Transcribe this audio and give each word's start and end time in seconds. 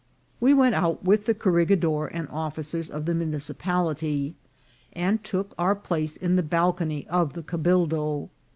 "We 0.39 0.55
went 0.55 0.73
out 0.73 1.03
with 1.05 1.27
the 1.27 1.35
corregidor 1.35 2.07
and 2.07 2.27
officers 2.29 2.89
of 2.89 3.05
the 3.05 3.13
municipality, 3.13 4.33
and 4.93 5.23
took 5.23 5.53
our 5.59 5.75
place 5.75 6.17
in 6.17 6.37
the 6.37 6.41
balcony 6.41 7.05
of 7.07 7.33
the 7.33 7.43
cabildo. 7.43 8.29